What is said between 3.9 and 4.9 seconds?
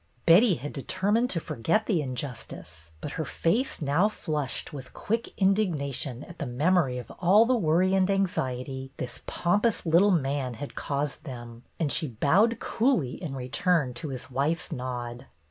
flushed